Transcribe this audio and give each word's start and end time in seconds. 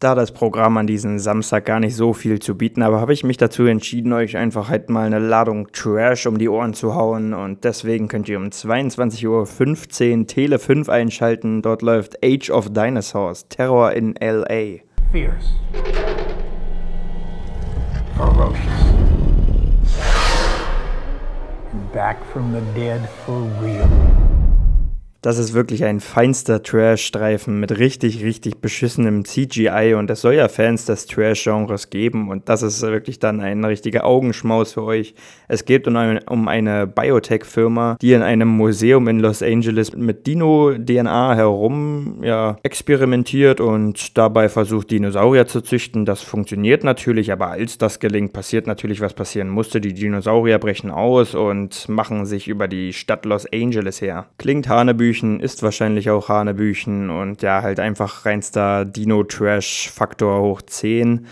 Da 0.00 0.14
das 0.14 0.30
Programm 0.30 0.76
an 0.76 0.86
diesem 0.86 1.18
Samstag 1.18 1.64
gar 1.64 1.80
nicht 1.80 1.96
so 1.96 2.12
viel 2.12 2.38
zu 2.38 2.56
bieten, 2.56 2.82
aber 2.82 3.00
habe 3.00 3.12
ich 3.12 3.24
mich 3.24 3.36
dazu 3.36 3.64
entschieden, 3.66 4.12
euch 4.12 4.36
einfach 4.36 4.68
halt 4.68 4.90
mal 4.90 5.04
eine 5.06 5.18
Ladung 5.18 5.72
Trash 5.72 6.26
um 6.26 6.38
die 6.38 6.48
Ohren 6.48 6.72
zu 6.72 6.94
hauen 6.94 7.34
und 7.34 7.64
deswegen 7.64 8.06
könnt 8.06 8.28
ihr 8.28 8.36
um 8.36 8.44
22.15 8.44 10.20
Uhr 10.20 10.26
Tele 10.28 10.60
5 10.60 10.88
einschalten. 10.88 11.62
Dort 11.62 11.82
läuft 11.82 12.24
Age 12.24 12.50
of 12.50 12.68
Dinosaurs, 12.72 13.48
Terror 13.48 13.90
in 13.90 14.14
L.A. 14.14 14.84
Fierce. 15.10 15.56
Ferocious. 18.16 18.58
Back 21.92 22.18
from 22.32 22.52
the 22.52 22.60
dead 22.80 23.00
for 23.26 23.42
real. 23.60 24.27
Das 25.20 25.36
ist 25.36 25.52
wirklich 25.52 25.82
ein 25.82 25.98
feinster 25.98 26.62
Trash-Streifen 26.62 27.58
mit 27.58 27.76
richtig, 27.76 28.22
richtig 28.22 28.58
beschissenem 28.58 29.24
CGI 29.24 29.94
und 29.98 30.08
es 30.10 30.20
soll 30.20 30.34
ja 30.34 30.46
Fans 30.46 30.84
des 30.84 31.06
Trash-Genres 31.06 31.90
geben 31.90 32.28
und 32.28 32.48
das 32.48 32.62
ist 32.62 32.82
wirklich 32.82 33.18
dann 33.18 33.40
ein 33.40 33.64
richtiger 33.64 34.04
Augenschmaus 34.04 34.74
für 34.74 34.84
euch. 34.84 35.16
Es 35.48 35.64
geht 35.64 35.88
um 35.88 35.96
eine, 36.46 36.86
Biotech-Firma, 36.86 37.96
die 38.00 38.12
in 38.12 38.22
einem 38.22 38.46
Museum 38.46 39.08
in 39.08 39.18
Los 39.18 39.42
Angeles 39.42 39.92
mit 39.96 40.24
Dino-DNA 40.24 41.34
herum 41.34 42.20
ja, 42.22 42.56
experimentiert 42.62 43.60
und 43.60 44.16
dabei 44.16 44.48
versucht, 44.48 44.92
Dinosaurier 44.92 45.48
zu 45.48 45.62
züchten. 45.62 46.04
Das 46.04 46.22
funktioniert 46.22 46.84
natürlich, 46.84 47.32
aber 47.32 47.48
als 47.48 47.76
das 47.76 47.98
gelingt, 47.98 48.32
passiert 48.32 48.68
natürlich, 48.68 49.00
was 49.00 49.14
passieren 49.14 49.48
musste. 49.48 49.80
Die 49.80 49.94
Dinosaurier 49.94 50.58
brechen 50.58 50.92
aus 50.92 51.34
und 51.34 51.88
machen 51.88 52.24
sich 52.24 52.46
über 52.46 52.68
die 52.68 52.92
Stadt 52.92 53.24
Los 53.24 53.46
Angeles 53.52 54.00
her. 54.00 54.26
Klingt 54.38 54.68
Hanebüchen 54.68 55.07
Hanebüchen 55.08 55.40
ist 55.40 55.62
wahrscheinlich 55.62 56.10
auch 56.10 56.28
Hanebüchen 56.28 57.08
und 57.08 57.40
ja, 57.40 57.62
halt 57.62 57.80
einfach 57.80 58.26
reinster 58.26 58.84
Dino-Trash-Faktor 58.84 60.42
hoch 60.42 60.60
10. 60.60 61.26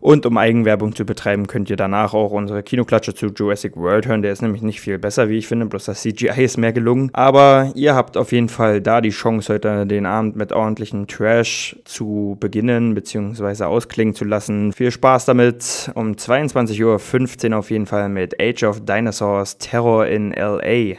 Und 0.00 0.26
um 0.26 0.36
Eigenwerbung 0.36 0.94
zu 0.94 1.06
betreiben, 1.06 1.46
könnt 1.46 1.70
ihr 1.70 1.76
danach 1.76 2.12
auch 2.12 2.32
unsere 2.32 2.62
Kinoklatsche 2.62 3.14
zu 3.14 3.28
Jurassic 3.28 3.74
World 3.76 4.06
hören. 4.06 4.20
Der 4.20 4.32
ist 4.32 4.42
nämlich 4.42 4.60
nicht 4.60 4.82
viel 4.82 4.98
besser, 4.98 5.30
wie 5.30 5.38
ich 5.38 5.46
finde, 5.46 5.64
bloß 5.64 5.86
das 5.86 6.02
CGI 6.02 6.44
ist 6.44 6.58
mehr 6.58 6.74
gelungen. 6.74 7.08
Aber 7.14 7.72
ihr 7.74 7.94
habt 7.94 8.18
auf 8.18 8.30
jeden 8.30 8.50
Fall 8.50 8.82
da 8.82 9.00
die 9.00 9.08
Chance, 9.08 9.54
heute 9.54 9.86
den 9.86 10.04
Abend 10.04 10.36
mit 10.36 10.52
ordentlichen 10.52 11.06
Trash 11.06 11.76
zu 11.86 12.36
beginnen 12.38 12.94
bzw. 12.94 13.64
ausklingen 13.64 14.14
zu 14.14 14.26
lassen. 14.26 14.74
Viel 14.74 14.90
Spaß 14.90 15.24
damit. 15.24 15.90
Um 15.94 16.12
22.15 16.12 17.50
Uhr 17.50 17.56
auf 17.56 17.70
jeden 17.70 17.86
Fall 17.86 18.10
mit 18.10 18.38
Age 18.38 18.64
of 18.64 18.84
Dinosaurs 18.84 19.56
Terror 19.56 20.06
in 20.06 20.32
LA. 20.32 20.98